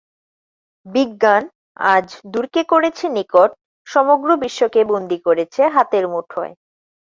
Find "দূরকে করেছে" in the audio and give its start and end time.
2.25-3.05